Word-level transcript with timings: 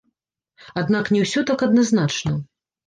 Аднак 0.83 1.13
не 1.17 1.21
ўсё 1.27 1.39
так 1.53 1.59
адназначна. 1.69 2.37